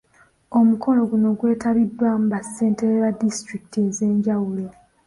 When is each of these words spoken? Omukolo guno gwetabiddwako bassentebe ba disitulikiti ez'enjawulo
Omukolo 0.59 1.01
guno 1.11 1.29
gwetabiddwako 1.39 2.25
bassentebe 2.33 2.95
ba 3.03 3.09
disitulikiti 3.21 3.77
ez'enjawulo 3.87 4.65